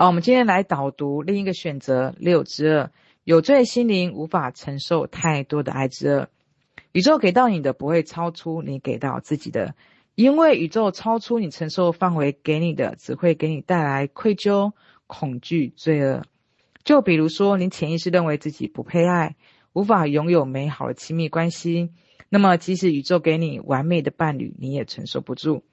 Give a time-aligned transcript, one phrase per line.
[0.00, 2.90] 好，我们今天来导读另一个选择六之二，
[3.24, 6.28] 有罪心灵无法承受太多的爱之二。
[6.92, 9.74] 宇宙给到你的不会超出你给到自己的，
[10.14, 14.70] 因为宇宙超出你承受范围给你的，只会给你带来愧疚、
[15.08, 16.22] 恐惧、罪恶。
[16.84, 19.34] 就比如说，你潜意识认为自己不配爱，
[19.72, 21.90] 无法拥有美好的亲密关系，
[22.28, 25.64] 那么即使宇宙给你完美的伴侣，你也承受不住。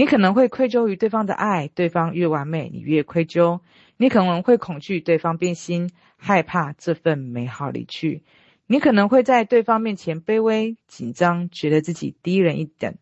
[0.00, 3.60] 你可能会愧疚于对方的爱，对方越完美，你越愧疚。
[3.98, 8.22] 你可能会恐惧对方变心，害怕这份美好离去。
[8.66, 12.94] 你可能会在对方面前卑微、紧张，觉得自己低人一等。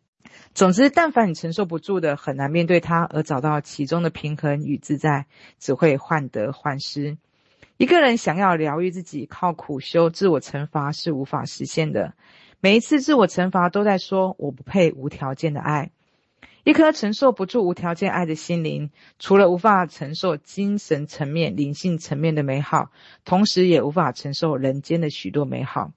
[0.55, 5.27] 总之，但凡你承受不住的，很难面对它而找到其中的平衡与自在，
[5.61, 7.17] 只会患得患失。
[7.77, 12.15] 一个人想要疗愈自己，靠苦修、自我惩罚是无法实现的。
[12.59, 15.93] 每一次自我惩罚，都在说我不配无条件的爱。
[16.69, 22.91] 一颗承受不住无条件爱的心灵，除了无法承受精神层面、灵性层面的美好，
[23.25, 25.93] 同时也无法承受人间的许多美好，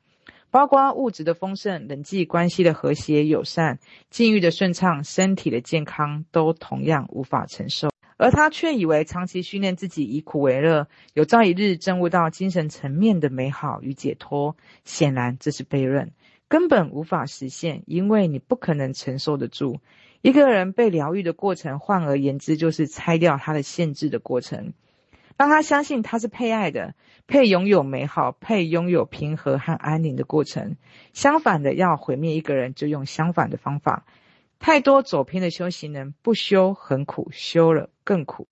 [0.49, 7.89] 包括物质的丰盛、人际关系的和谐友善、境遇的顺畅、身体的健康，都同样无法承受。
[8.15, 14.55] 而他却以为长期训练自己以苦为乐，有朝一日证悟到精神层面的美好与解脱。
[14.85, 16.13] 显然这是悖论，
[16.47, 19.81] 根本无法实现，因为你不可能承受得住。
[20.21, 24.73] 一个人被疗愈的过程，换而言之，就是拆掉他的限制的过程，
[25.35, 26.93] 让他相信他是配爱的，
[27.25, 30.75] 配拥有美好，配拥有平和和安宁的过程。
[31.13, 34.05] 相反的，要毁灭一个人，就用相反的方法。
[34.59, 38.47] 太多走偏的修行人，不修很苦，修了更苦。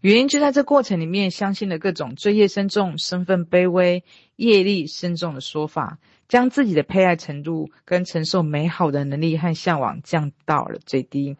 [0.00, 4.02] 原因就在这过程里面，相信了各种罪业深重、身份卑微、
[4.36, 5.98] 业力深重的说法。
[6.30, 11.36] 将自己的配爱程度跟承受美好的能力和向往降到了最低，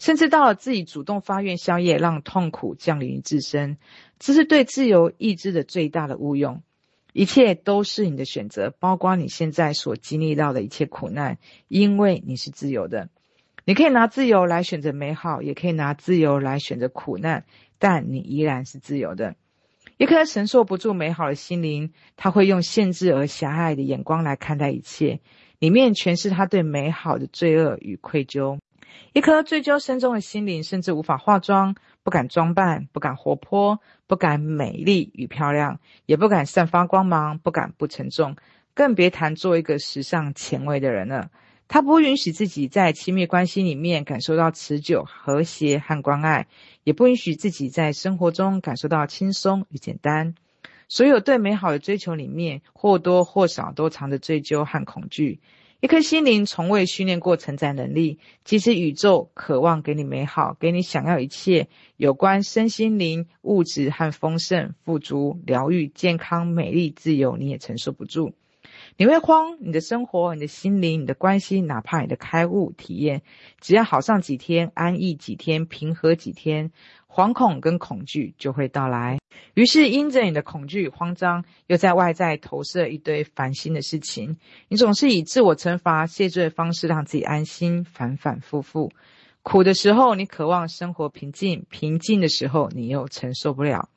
[0.00, 3.78] 甚至到了自己主动发愿消业，让痛苦降临于自身，
[4.18, 6.62] 这是对自由意志的最大的误用。
[7.12, 13.10] 一切都是你的选择，包括你现在所经历到的一切苦难，因为你是自由的。
[13.64, 17.44] 你可以拿自由来选择美好，也可以拿自由来选择苦难，
[17.78, 19.36] 但你依然是自由的。
[19.96, 25.20] 一颗承受不住美好的心灵，他会用限制而狭隘的眼光来看待一切，
[25.60, 28.58] 里面全是他对美好的罪恶与愧疚。
[29.12, 38.36] 一颗追究深重的心灵，甚至无法化妆，不敢装扮，不敢活泼，不敢美丽与漂亮，也不敢散发光芒，不敢不沉重，
[38.74, 41.30] 更别谈做一个时尚前卫的人了。
[41.66, 46.46] 他不允许自己在亲密关系里面感受到持久和谐和关爱，
[46.84, 50.34] 也不允许自己在生活中感受到轻松与简单。
[50.88, 55.40] 所有对美好的追求里面，或多或少都藏着追究和恐惧。
[55.80, 68.34] 一颗心灵从未训练过承载能力，即使宇宙渴望给你美好，给你想要一切有关身心灵、物质和丰盛、富足、疗愈、健康、美丽、自由，你也承受不住。
[68.96, 73.22] 你会慌，你的生活、你的心灵、你的关系，哪怕你的开悟体验，
[73.60, 76.70] 只要好上几天、安逸几天、平和几天，
[77.08, 79.18] 惶恐跟恐惧就会到来。
[79.54, 84.36] 于是，因着你的恐惧、慌张，又在外在投射一堆烦心的事情。
[84.68, 88.92] 你总是以自我惩罚、谢罪的方式让自己安心，反反复复。
[89.42, 93.88] 苦的时候，你渴望生活平静；平静的时候，你又承受不了。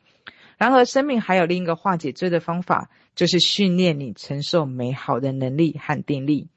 [0.57, 6.47] 然而，生命还有另一个化解罪的方法，就是训练你承受美好的能力和定力。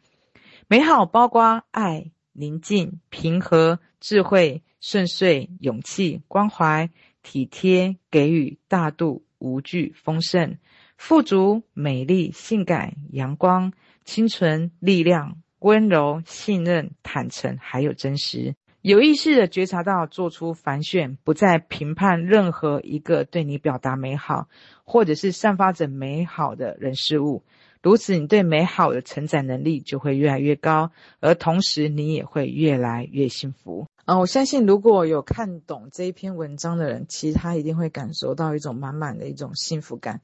[0.69, 6.89] 美好包括爱、宁静、平和、智慧、顺遂、勇气、关怀、
[7.23, 10.57] 体贴、给予、大度、无惧、丰盛、
[10.97, 13.73] 富足、美丽、性感、阳光、
[14.05, 18.55] 清纯、力量、温柔、信任、坦诚，还有真实。
[18.83, 24.49] 有意识的觉察到，做出反选，不再评判任何一个对你表达美好，
[24.85, 27.43] 或者是散发着美好的人事物。
[27.83, 30.91] 如此，你对美好的承载能力就会越来越高，
[31.21, 33.87] 而同时你也会越来越幸福。
[34.07, 40.23] 嗯，我相信如果有看懂这一篇文章的人，其实他一定会感受到一种满满的一种幸福感，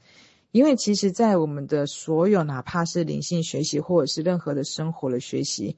[0.51, 5.77] 因为其实，在我们的所有，哪怕是灵性学习，或者是任何的生活的学习。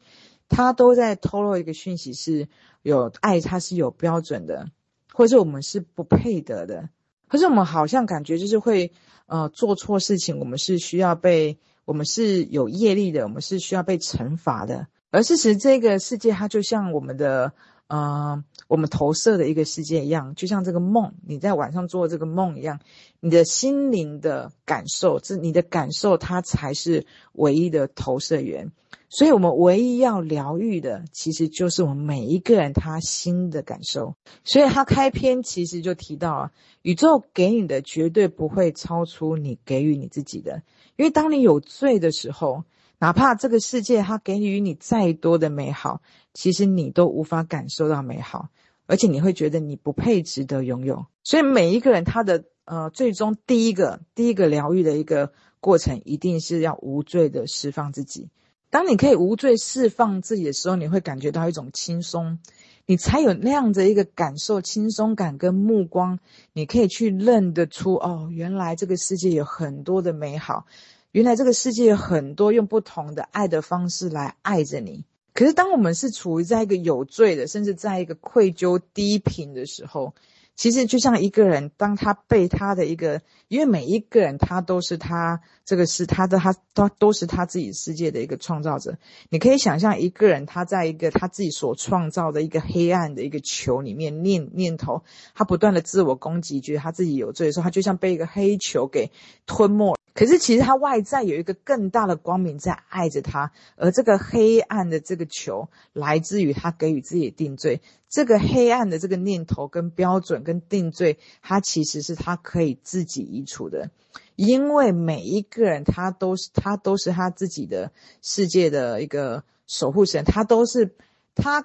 [0.49, 2.49] 他都在透露一个讯息，是
[2.83, 4.71] 有爱，它是有标准的，
[5.12, 6.89] 或者是我们是不配得的。
[7.29, 8.93] 可是我们好像感觉就是会，
[9.27, 14.87] 呃，做错事情，我们是需要被，我们是有业力的，我们是需要被惩罚的。
[15.11, 17.53] 而事实，这个世界它就像我们的，
[17.87, 22.81] 呃，我们投射的一个世界一样，就像这个梦，你在晚上做这个梦一样，
[23.19, 28.70] 你的心灵的感受，是你的感受，它才是唯一的投射源。
[29.09, 34.15] 所以，我们唯一要疗愈的，其实就是我们每一个人他心的感受。
[34.44, 40.62] 所以，他开篇其实就提到啊，宇宙给你的绝对不会超出你给予你自己的，
[40.97, 42.65] 因为当你有罪的时候。
[42.99, 46.03] 哪怕这个世界它给予你再多的美好，
[46.35, 48.49] 其实你都无法感受到美好，
[48.87, 51.06] 而且你会觉得你不配值得拥有。
[51.23, 58.31] 所以每一个人他的呃最终第一个第一个疗愈的一个过程，一定是要无罪的释放自己。
[58.71, 62.39] 当你可以无罪释放自己的时候，你会感觉到一种轻松，
[62.85, 66.19] 你才有那样的一个感受，轻松感跟目光，
[66.53, 70.67] 你可以去认得出哦，原来这个世界有很多的美好。
[71.12, 75.05] 原来这个世界有很多用不同的爱的方式来爱着你。
[75.32, 80.14] 可是当我们是处于在一个有罪的，甚至在一个愧疚低频的时候，
[80.56, 88.99] 其实就像一个人，当他被他的一个，因为每一个人他都是他这个是他的，他都都是他自己世界的一个创造者。
[89.31, 99.12] 你可以想象一个人他在一个他自己所创造的一个黑暗的一个球里面念念头，他不断的自我攻击，觉得他自己有罪的时候，他就像被一个黑球给
[99.46, 99.96] 吞没。
[100.19, 107.82] 可是，其实他外在有一个更大的光明在爱着他，而这个黑暗的这个球来自于他给予自己定罪。
[108.09, 113.93] 这个黑暗的这个念头跟标准跟定罪，它其实是他可以自己移除的，
[114.35, 120.97] 因为每一个人他都是他都是他自己的世界的一个守护神，他都是
[121.37, 121.65] 他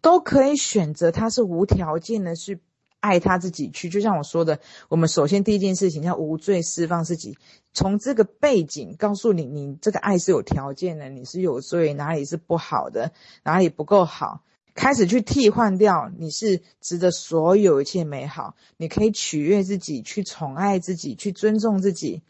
[0.00, 2.62] 都可以选择，他是无条件的去。
[3.00, 4.58] 爱他自己去，就像我说的，
[4.88, 7.38] 我们首先第一件事情要无罪释放自己，
[7.72, 13.12] 从这个背景告诉你，你这个爱是有条件的，你是有罪，哪里是不好的，
[13.44, 14.42] 哪里不够好，
[14.74, 22.22] 开始去替换掉，你是值得所有一切美好，你可以取悦自己，去宠爱自己，去尊重自己，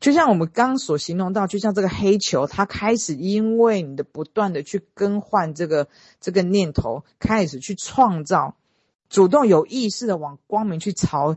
[0.00, 5.86] 就像我们刚所形容到，就像这个黑球，它开始因为你的不断的去更换这个
[6.20, 8.56] 这个念头，开始去创造。
[9.08, 11.36] 主动有意识的往光明去朝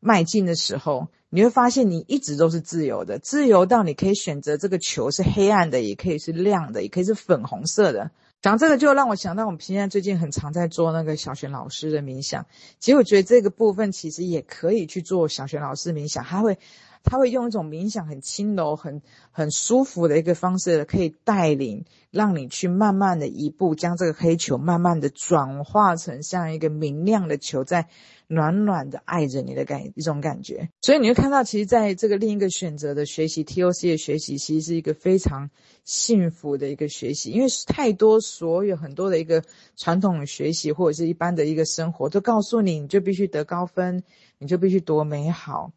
[0.00, 8.10] 迈进的时候，你会发现你一直都是自由的，自由到你可以选择这个球是黑暗的，也可以是亮的，也可以是粉红色的。
[8.40, 12.46] 讲这个就让我想到，我们平安最近很常在做那个小璇老师的冥想。
[12.80, 16.58] 其实我觉得这个部分其实也可以去做小璇老师冥想，他会。
[17.04, 27.88] 他会用一种冥想很轻柔、很很舒服的一个方式，可以带领让你去慢慢的一步，将这个黑球慢慢的转化成像一个明亮的球，在
[28.28, 30.70] 暖暖的爱着你的感一种感觉。
[30.80, 35.50] 所以你会看到，其实在这个另一个选择的学习 TOC 的学习，其实是一个非常
[35.84, 39.44] 幸福的一个学习，因为太多所有很多的一个
[39.76, 44.02] 传统学习或者是一般的一个生活，都告诉你，你就必须得高分，
[44.38, 45.72] 你就必须多美好。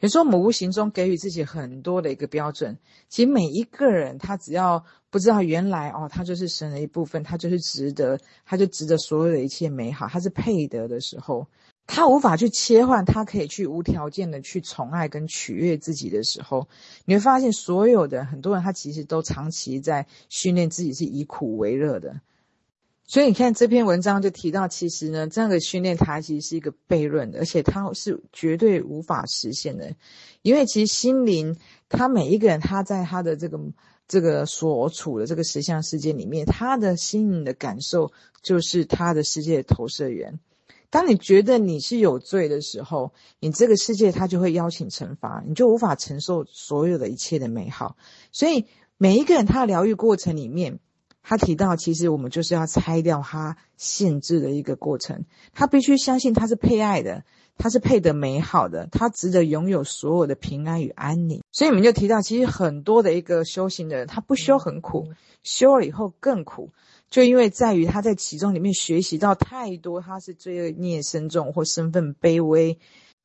[0.00, 2.78] 有时候我们无形中给予自己很多的一个标准，
[3.08, 11.46] 其实每一个人他只要不知道原来哦，他就是神的一部分，他就是值得，他就值得所有的一切美好，他是配得的时候，
[11.86, 16.68] 他无法去切换，他可以去无条件的去宠爱跟取悦自己的时候，
[17.06, 22.20] 你会发现所有的很多人他其实都长期在训练自己是以苦为乐的。
[23.08, 29.94] 所以你看这篇文章就提到，其实呢，这样的训练它其实是一个悖论的，而且它是绝对无法实现的，
[30.42, 31.56] 因为其实心灵，
[31.88, 33.60] 他每一个人他在他的这个
[34.08, 38.10] 这个所处的这个实相世界里面，他的心灵的感受
[38.42, 40.40] 就是他的世界投射源。
[40.90, 47.96] 当你觉得你是有罪的时候，你这个世界它就会邀请惩罚，你就无法承受所有的一切的美好。
[48.32, 48.66] 所以
[48.98, 50.80] 每一个人他的疗愈过程里面。
[51.28, 55.24] 他提到，其实我们就是要拆掉他限制的一个过程。
[55.52, 57.24] 他必须相信他是配爱的，
[57.58, 61.42] 他是配得美好的，他值得拥有所有的平安与安宁。
[61.50, 65.08] 所以我们就提到，其实很多的一个修行的人，他不修很苦，
[65.42, 66.70] 修了以后更苦，
[67.10, 72.78] 就因为在于他在其中里面学习到太多，他是罪恶孽深重或身份卑微，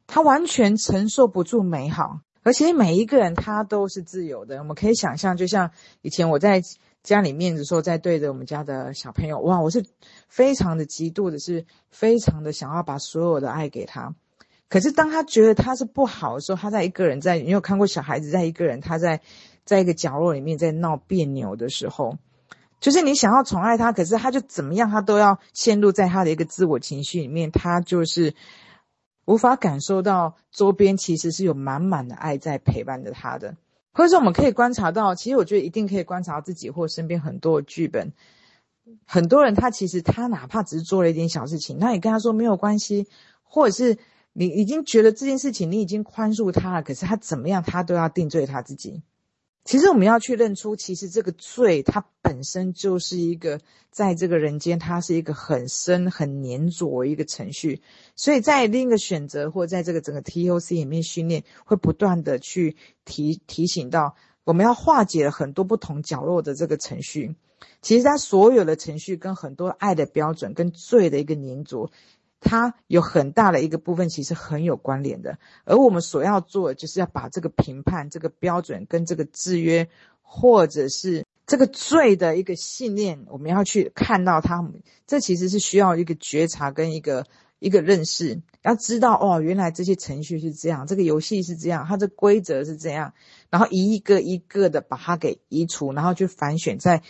[0.07, 2.21] 他完全承受不住美好。
[2.43, 5.71] 而且每一个人他都是自由的，我们可以想象，就像
[6.01, 6.61] 以前我在。
[7.03, 9.83] 家里面的时候，在对着我们家的小朋友，哇，我是
[10.29, 14.13] 非常的嫉妒的，是非常的想要把所有的爱给他。
[14.69, 19.21] 可是当他觉得他是不好的时候，他在一个人在，你有看过小孩子在一个人他在
[19.65, 22.19] 在一个角落里面在闹别扭的时候，
[22.79, 28.35] 就是你想要宠爱他，可是他就怎么样，他都要陷入在他的一个自我情绪里面，他就是
[29.25, 33.55] 无法感受到周边其实是有满满的爱在陪伴着他的。
[33.93, 38.13] 或者说，我们可以观察到，其实我觉得一定可以观察到自己或身边很多的剧本。
[39.05, 43.07] 很多人他其实他哪怕只是做了一点小事情，那你跟他说没有关系，
[43.43, 43.97] 或者是
[44.33, 49.03] 你已经觉得这件事情你已经宽恕他了，可是他怎么样他都要定罪他自己。
[49.63, 53.59] 其实我们要去认出，其实这个罪它本身就是一个
[53.91, 57.81] 在这个人间，它是一个很深很黏着一个程序。
[58.15, 62.75] 所以在另一个选择或在这个整个 TOC 里面训练，会不断的去
[63.05, 67.35] 提提醒到，我们要化解了很多不同角落的这个程序。
[67.83, 71.91] 其实它所有的程序跟很多爱的标准跟罪的一个黏着，
[72.41, 75.37] 它有很大的一个部分其实很有关联的。
[75.63, 79.87] 而我们所要做的，就是要把这个评判、这个标准跟这个制约，
[80.23, 84.67] 或者是这个罪的一个信念，我们要去看到它。
[85.05, 87.27] 这其实是需要一个觉察跟一个
[87.59, 93.13] 一个认识，要知道哦，原来这些程序是这样，这个游戏是这样，它的规则是这样，
[93.51, 97.03] 然后一个一个的把它给移除，然后去反选在。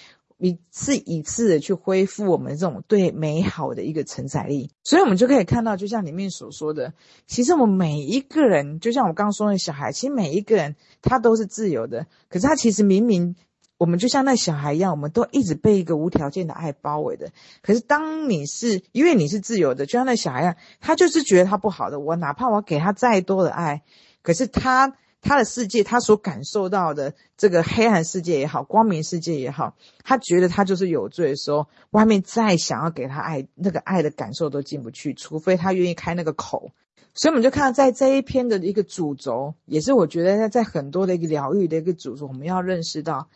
[0.43, 6.93] 一次一次的去恢复我们这种对美好的一个承载力，所以我们就可以看到，就像里面所说的，
[7.27, 13.35] 其实我们每一个人，就像我刚刚说的小孩，其实每一个人他都是自由的，可是他其实明明
[13.77, 17.31] 我们就像那小孩一样，我们都一直被一个无条件的爱包围的。
[17.61, 23.83] 可是当你是因为你是自由的，就像那小孩一样，他就是觉得他不好的，我哪怕我给他再多的爱，
[24.23, 24.95] 可是他。
[25.21, 36.71] 他的世界，他所感受到的这个黑暗世界也好，光明世界也好，他觉得他就是有罪的时候，外面再想要给他爱，那个爱的感受都进不去，除非他愿意开那个口。
[37.13, 43.27] 所以我们就看到，在这一篇的一个主轴，也是我觉得在在很多的一个疗愈的一个主轴，我们要认识到，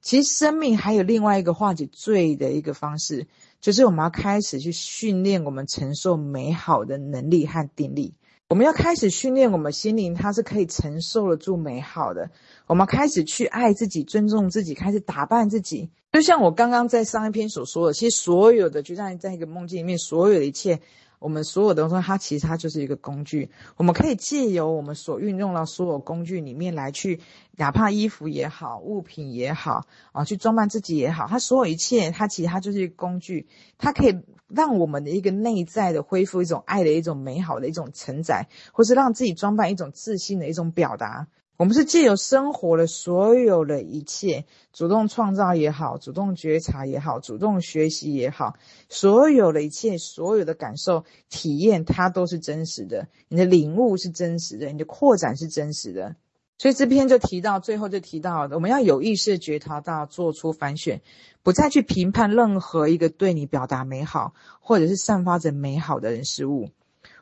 [0.00, 3.26] 其实生命还有另外一个化解罪的一个方式，
[3.60, 8.14] 就是我们要开始去训练我们承受美好的能力和定力。
[8.48, 12.30] 我们要开始训练我们心灵，它是可以承受得住美好的。
[12.66, 15.90] 我们开始去爱自己、尊重自己，开始打扮自己。
[16.12, 20.80] 就像我刚刚在上一篇所说的，其实所有的，就像在一个梦境里面，所有的一切。
[21.18, 23.50] 我们所有的东西，它其实它就是一个工具。
[23.76, 27.20] 我们可以借由我们所运用到所有工具里面来去，
[27.56, 33.46] 哪怕衣服也好，物品也好，啊，去装扮自己也好，它所有一切，它其实它就是一个工具，
[33.78, 41.28] 它可以让我们的一个内在的恢复一种爱的一种美好的一种承载，或是让自己装扮一种自信的一种表达。
[41.56, 48.56] 我们是借由生活的所有的一切，主动创造也好，主动觉察也好，主动学习也好，
[48.88, 53.06] 所有的一切，所有的感受、体验，它都是真实的。
[53.28, 56.16] 你的领悟是真实的，你的扩展是真实的。
[56.58, 61.02] 所以这篇就提到，最后就提到，我们要有意识觉察到，做出反选，
[61.44, 66.70] 不再去评判任何一个对你表达美好，或者是散发着美好的人事物。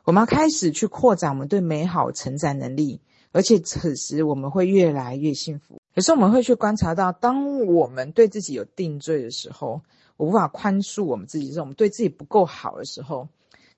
[0.05, 2.99] 我们要开始去扩展我们对美好承载能力。
[3.33, 5.81] 而且此时我们会越来越幸福。
[5.93, 9.81] 可是我们会去观察到，当我们对自己有定罪的时候，
[10.15, 13.27] 我无法宽恕我们自己，是我们对自己不够好的时候。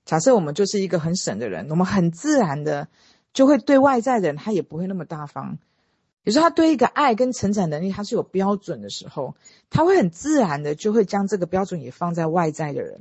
[0.04, 2.86] 假设我们就是一个很省的人，我们很自然的
[3.32, 5.58] 就会对外在的人，他也不会那么大方。
[6.22, 9.34] 比如说，他对一个爱跟承载能力，他是有标准的时候，
[9.70, 13.00] 他会很自然的就会将这个标准也放在外在的人。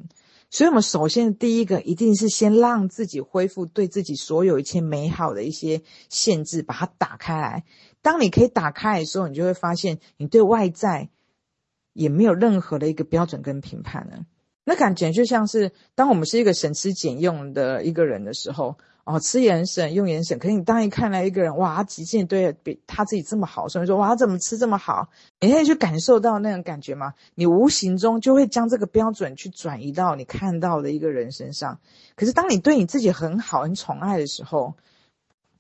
[0.56, 7.66] 所以，我们首先第一个一定是先让自己恢复对自己所有一切美好的一些限制，把它打开来。
[8.02, 11.10] 当你可以打开的时候，你就会发现你对外在
[11.92, 14.26] 也没有任何的一个标准跟评判了。
[14.66, 18.76] 那感觉就像是当我们是一个省吃俭用的一个人的时候。
[19.08, 20.40] 哦，吃也很省，用也很省。
[20.40, 25.10] 可是你当一看来一个人，哇，他极限对比他自己这么好，所以说哇，他怎么吃这么好？
[25.40, 27.14] 你可以去感受到那种感觉吗？
[27.36, 31.80] 你无形中就会将这个标准去转移到你看到的一个人身上。
[32.16, 34.74] 可是当你对你自己很好、很宠爱的时候，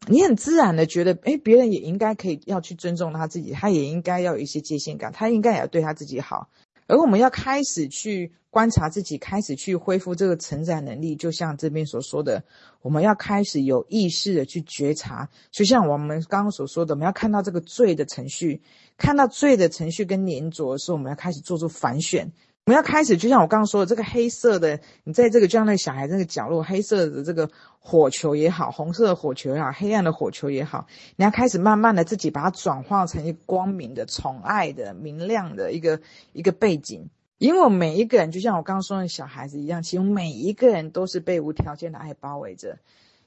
[0.07, 6.50] 你很自然的觉得，诶，别人也应该可以要去尊重他自己，他也应该要有一些界限感，他应该也要对他自己好。
[6.87, 12.43] 而我们要开始去观察自己，开始去恢复这个承载能力，就像这边所说的，
[12.81, 18.61] 我们要开始有意识的去觉察，就像我们刚刚所说的，我们要看到这个罪的程序，
[18.97, 22.31] 看到罪的程序跟黏着的时，我们要开始做出反选。
[22.65, 36.01] 我们要开始，就像我刚刚说的，这个黑色的，你在这个就像那个小孩那个角落，黑色的这个火球也好，红色的火球也好，黑暗的火球也好，你要开始慢慢的自己把它转化成一个光明的、宠爱的、明亮的一个
[36.34, 37.12] 一个背景。
[37.38, 42.79] 因为我每一个人，就像我刚刚说的小孩子一样，其实每一个人都是被无条件的爱包围着。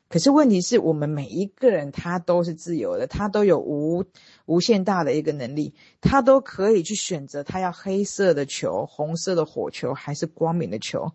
[0.08, 4.04] 可是问题是我们每一个人他都是自由的，他都有无
[4.46, 11.12] 无限大的一个能力，他都可以去选择他要黑色的球、红色的火球还是光明的球。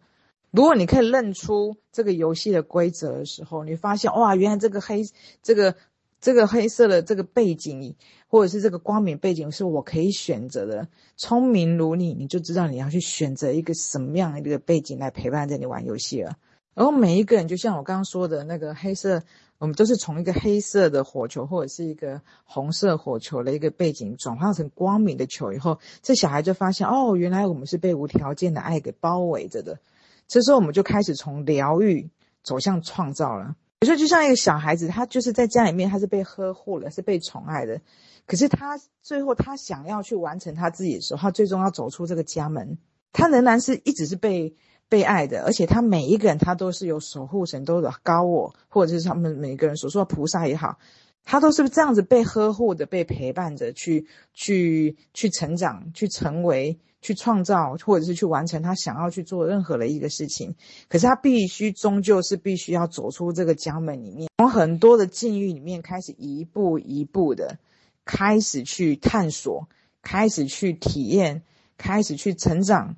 [0.51, 5.03] 如果你可以认出这个游戏的规则的时候，你发现哇，原来这个黑
[5.41, 5.75] 这个
[6.21, 7.95] 这个黑色的这个背景，
[8.27, 10.87] 或者是这个光明背景是我可以选择的。
[11.17, 16.37] 聪明如你，你就知道你要去选择一个什么样的一个背景来陪伴着你玩游戏了。
[16.73, 19.21] 然后每一个人，就像我刚刚说的那个黑色，
[19.59, 29.77] 我们都是从一个黑色的火球或者是一个红色火球的一个背景转化成光明的球以后，这小孩就发现哦，原来我们是被无条件的爱给包围着的。
[30.27, 32.09] 这时候我们就开始从疗愈
[32.41, 33.55] 走向创造了。
[33.81, 37.81] 有时候就像一个小孩子，他就是在家里面，他是被呵护的，是被宠爱的。
[38.25, 42.79] 可是他最后他想要去完成他自己的时候，他最终要走出这个家门，
[43.11, 44.55] 他仍然是一直是被。
[44.93, 50.77] 被爱的，而且他每一个人，他都是有守护神，都有高我，或者是他们每个人所说的菩萨也好，
[51.25, 60.53] 他都是这样子被呵护的，被陪伴着去去去成长，去成为，去创造，或者是去完成他想要去做任何的一个事情。
[60.87, 67.57] 可是他必须终究是必须要走出这个家门里面，从很多的境遇里面开始一步一步的
[68.05, 69.67] 开始去探索，
[70.03, 71.41] 开始去体验，
[71.79, 72.95] 开始去成长。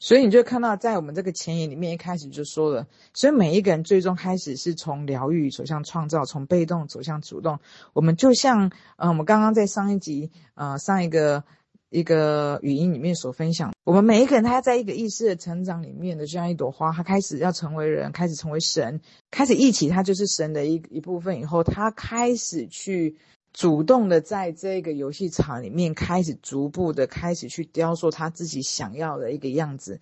[0.00, 7.58] 所以你就看到，在我们这个前言里面一开始就说了，所以每一个人最终开始是从疗愈走向创造，从被动走向主动。
[7.94, 11.44] 我们就像，呃，我们刚刚在上一集，呃，上一个
[11.88, 23.16] 一个语音里面所分享，我们每一个人他在一个意识的成长里面的，就像一朵花，他开始要成为人，开始成为神，开始一起，他就是神的一一部分以后，他开始去。
[23.54, 30.00] 主动的在这个游戏场里面开始逐步的开始去雕塑他自己想要的一个样子，